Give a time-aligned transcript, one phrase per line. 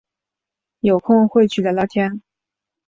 [0.79, 2.23] 有空会去聊聊天